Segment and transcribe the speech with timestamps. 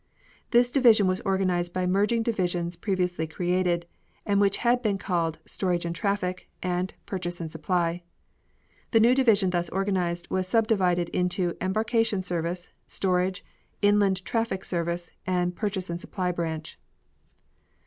[0.49, 3.85] This division was organized by merging divisions previously created,
[4.25, 8.01] and which had been called "Storage and Traffic" and "Purchase and Supply."
[8.89, 13.45] The new division thus organized was subdivided into Embarkation Service, Storage,
[13.83, 16.79] Inland Traffic Service, and Purchase and Supply Branch.